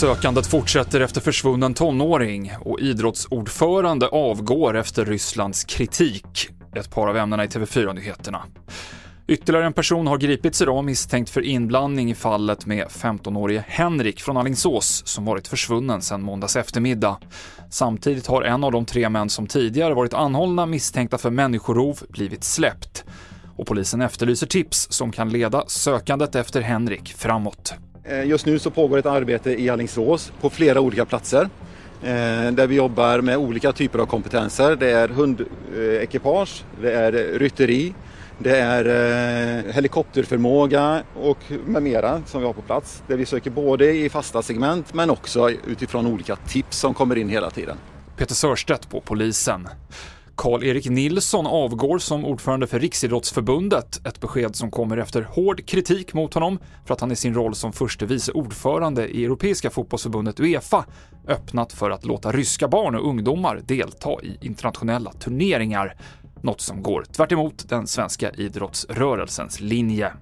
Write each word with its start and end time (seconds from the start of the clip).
Sökandet 0.00 0.46
fortsätter 0.46 1.00
efter 1.00 1.20
försvunnen 1.20 1.74
tonåring 1.74 2.52
och 2.60 2.80
idrottsordförande 2.80 4.08
avgår 4.08 4.76
efter 4.76 5.04
Rysslands 5.04 5.64
kritik. 5.64 6.48
Ett 6.76 6.90
par 6.90 7.08
av 7.08 7.16
ämnena 7.16 7.44
i 7.44 7.46
TV4-nyheterna. 7.46 8.42
Ytterligare 9.26 9.66
en 9.66 9.72
person 9.72 10.06
har 10.06 10.18
gripits 10.18 10.62
idag 10.62 10.84
misstänkt 10.84 11.30
för 11.30 11.40
inblandning 11.40 12.10
i 12.10 12.14
fallet 12.14 12.66
med 12.66 12.86
15-årige 12.86 13.64
Henrik 13.68 14.20
från 14.20 14.36
Allingsås 14.36 15.02
som 15.06 15.24
varit 15.24 15.48
försvunnen 15.48 16.02
sedan 16.02 16.22
måndags 16.22 16.56
eftermiddag. 16.56 17.18
Samtidigt 17.70 18.26
har 18.26 18.42
en 18.42 18.64
av 18.64 18.72
de 18.72 18.84
tre 18.84 19.08
män 19.08 19.30
som 19.30 19.46
tidigare 19.46 19.94
varit 19.94 20.14
anhållna 20.14 20.66
misstänkta 20.66 21.18
för 21.18 21.30
människorov 21.30 21.98
blivit 22.08 22.44
släppt. 22.44 23.04
Och 23.58 23.66
polisen 23.66 24.00
efterlyser 24.00 24.46
tips 24.46 24.92
som 24.92 25.12
kan 25.12 25.28
leda 25.28 25.64
sökandet 25.66 26.34
efter 26.34 26.60
Henrik 26.60 27.14
framåt. 27.16 27.74
Eh, 28.04 28.26
just 28.26 28.46
nu 28.46 28.58
så 28.58 28.70
pågår 28.70 28.98
ett 28.98 29.06
arbete 29.06 29.62
i 29.62 29.70
Allingsås 29.70 30.32
på 30.40 30.50
flera 30.50 30.80
olika 30.80 31.04
platser 31.04 31.48
eh, 32.02 32.52
där 32.52 32.66
vi 32.66 32.74
jobbar 32.74 33.20
med 33.20 33.36
olika 33.36 33.72
typer 33.72 33.98
av 33.98 34.06
kompetenser. 34.06 34.76
Det 34.76 34.90
är 34.90 35.08
hundekipage, 35.08 36.64
det 36.82 36.92
är 36.92 37.12
rytteri, 37.38 37.94
det 38.38 38.56
är 38.56 38.84
eh, 38.84 39.72
helikopterförmåga 39.72 41.02
och 41.14 41.38
med 41.66 41.82
mera 41.82 42.22
som 42.26 42.40
vi 42.40 42.46
har 42.46 42.54
på 42.54 42.62
plats. 42.62 43.02
Där 43.06 43.16
vi 43.16 43.26
söker 43.26 43.50
både 43.50 43.92
i 43.92 44.08
fasta 44.08 44.42
segment 44.42 44.94
men 44.94 45.10
också 45.10 45.50
utifrån 45.50 46.06
olika 46.06 46.36
tips 46.36 46.78
som 46.78 46.94
kommer 46.94 47.16
in 47.18 47.28
hela 47.28 47.50
tiden. 47.50 47.76
Peter 48.16 48.34
Sörstedt 48.34 48.90
på 48.90 49.00
polisen. 49.00 49.68
Karl-Erik 50.38 50.88
Nilsson 50.88 51.46
avgår 51.46 51.98
som 51.98 52.24
ordförande 52.24 52.66
för 52.66 52.80
Riksidrottsförbundet, 52.80 54.06
ett 54.06 54.20
besked 54.20 54.56
som 54.56 54.70
kommer 54.70 54.96
efter 54.96 55.22
hård 55.22 55.66
kritik 55.66 56.14
mot 56.14 56.34
honom 56.34 56.58
för 56.84 56.94
att 56.94 57.00
han 57.00 57.12
i 57.12 57.16
sin 57.16 57.34
roll 57.34 57.54
som 57.54 57.72
förste 57.72 58.06
vice 58.06 58.32
ordförande 58.32 59.08
i 59.08 59.24
Europeiska 59.24 59.70
fotbollsförbundet 59.70 60.40
Uefa 60.40 60.84
öppnat 61.28 61.72
för 61.72 61.90
att 61.90 62.04
låta 62.04 62.32
ryska 62.32 62.68
barn 62.68 62.94
och 62.94 63.08
ungdomar 63.08 63.60
delta 63.66 64.10
i 64.22 64.38
internationella 64.40 65.12
turneringar, 65.12 65.96
något 66.42 66.60
som 66.60 66.82
går 66.82 67.04
tvärt 67.04 67.68
den 67.68 67.86
svenska 67.86 68.30
idrottsrörelsens 68.30 69.60
linje. 69.60 70.12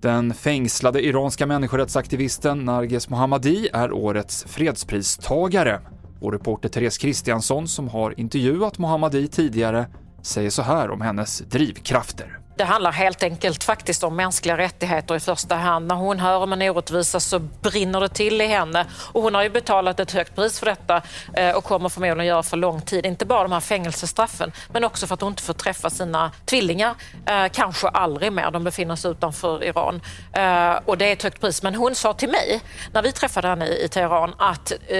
Den 0.00 0.34
fängslade 0.34 1.04
iranska 1.04 1.46
människorättsaktivisten 1.46 2.64
Narges 2.64 3.08
Mohammadi 3.08 3.68
är 3.72 3.92
årets 3.92 4.44
fredspristagare. 4.48 5.80
Vår 6.20 6.32
reporter 6.32 6.68
Therese 6.68 6.98
Kristiansson, 6.98 7.68
som 7.68 7.88
har 7.88 8.20
intervjuat 8.20 8.78
Mohammadi 8.78 9.28
tidigare, 9.28 9.86
säger 10.22 10.50
så 10.50 10.62
här 10.62 10.90
om 10.90 11.00
hennes 11.00 11.38
drivkrafter. 11.38 12.37
Det 12.58 12.64
handlar 12.64 12.92
helt 12.92 13.22
enkelt 13.22 13.64
faktiskt 13.64 14.04
om 14.04 14.16
mänskliga 14.16 14.58
rättigheter 14.58 15.14
i 15.14 15.20
första 15.20 15.54
hand. 15.54 15.86
När 15.86 15.94
hon 15.94 16.18
hör 16.18 16.38
om 16.38 16.52
en 16.52 16.62
orättvisa 16.62 17.20
så 17.20 17.38
brinner 17.38 18.00
det 18.00 18.08
till 18.08 18.40
i 18.40 18.46
henne. 18.46 18.86
Och 19.12 19.22
hon 19.22 19.34
har 19.34 19.42
ju 19.42 19.50
betalat 19.50 20.00
ett 20.00 20.12
högt 20.12 20.34
pris 20.34 20.58
för 20.58 20.66
detta 20.66 21.02
eh, 21.34 21.56
och 21.56 21.64
kommer 21.64 21.88
förmodligen 21.88 22.26
göra 22.26 22.42
för 22.42 22.56
lång 22.56 22.80
tid. 22.80 23.06
Inte 23.06 23.26
bara 23.26 23.42
de 23.42 23.52
här 23.52 23.60
fängelsestraffen, 23.60 24.52
men 24.72 24.84
också 24.84 25.06
för 25.06 25.14
att 25.14 25.20
hon 25.20 25.32
inte 25.32 25.42
får 25.42 25.54
träffa 25.54 25.90
sina 25.90 26.32
tvillingar. 26.44 26.94
Eh, 27.26 27.48
kanske 27.52 27.88
aldrig 27.88 28.32
mer. 28.32 28.50
De 28.50 28.64
befinner 28.64 28.96
sig 28.96 29.10
utanför 29.10 29.64
Iran. 29.64 30.00
Eh, 30.32 30.78
och 30.84 30.98
det 30.98 31.06
är 31.06 31.12
ett 31.12 31.22
högt 31.22 31.40
pris. 31.40 31.62
Men 31.62 31.74
hon 31.74 31.94
sa 31.94 32.12
till 32.12 32.28
mig, 32.30 32.60
när 32.92 33.02
vi 33.02 33.12
träffade 33.12 33.48
henne 33.48 33.68
i 33.68 33.88
Teheran, 33.88 34.34
att 34.38 34.72
eh, 34.88 34.98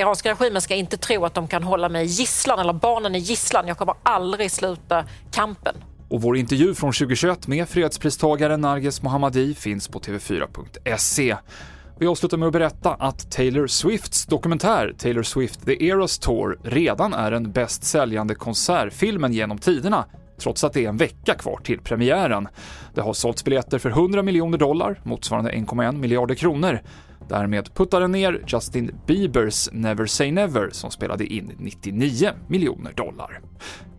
iranska 0.00 0.30
regimen 0.30 0.62
ska 0.62 0.74
inte 0.74 0.96
tro 0.96 1.24
att 1.24 1.34
de 1.34 1.48
kan 1.48 1.62
hålla 1.62 1.88
mig 1.88 2.04
gisslan, 2.04 2.58
eller 2.58 2.72
barnen 2.72 3.14
i 3.14 3.18
gisslan. 3.18 3.68
Jag 3.68 3.78
kommer 3.78 3.94
aldrig 4.02 4.50
sluta 4.50 5.04
kampen. 5.32 5.74
Och 6.10 6.22
vår 6.22 6.36
intervju 6.36 6.74
från 6.74 6.92
2021 6.92 7.46
med 7.48 7.68
fredspristagaren 7.68 8.60
Narges 8.60 9.02
Mohammadi 9.02 9.54
finns 9.54 9.88
på 9.88 10.00
tv4.se. 10.00 11.36
Vi 11.98 12.06
avslutar 12.06 12.36
med 12.36 12.46
att 12.46 12.52
berätta 12.52 12.94
att 12.94 13.30
Taylor 13.30 13.66
Swifts 13.66 14.26
dokumentär 14.26 14.94
Taylor 14.98 15.22
Swift 15.22 15.66
The 15.66 15.86
Eras 15.86 16.18
Tour 16.18 16.58
redan 16.62 17.12
är 17.12 17.30
den 17.30 17.52
bäst 17.52 17.84
säljande 17.84 18.34
konsertfilmen 18.34 19.32
genom 19.32 19.58
tiderna, 19.58 20.04
trots 20.38 20.64
att 20.64 20.72
det 20.72 20.84
är 20.84 20.88
en 20.88 20.96
vecka 20.96 21.34
kvar 21.34 21.60
till 21.64 21.80
premiären. 21.80 22.48
Det 22.94 23.00
har 23.00 23.12
sålts 23.12 23.44
biljetter 23.44 23.78
för 23.78 23.90
100 23.90 24.22
miljoner 24.22 24.58
dollar, 24.58 25.00
motsvarande 25.02 25.50
1,1 25.50 25.98
miljarder 25.98 26.34
kronor. 26.34 26.80
Därmed 27.28 27.74
puttar 27.74 28.00
den 28.00 28.12
ner 28.12 28.44
Justin 28.46 28.90
Biebers 29.06 29.68
Never 29.72 30.06
Say 30.06 30.32
Never 30.32 30.70
som 30.70 30.90
spelade 30.90 31.26
in 31.26 31.52
99 31.58 32.30
miljoner 32.48 32.92
dollar. 32.92 33.40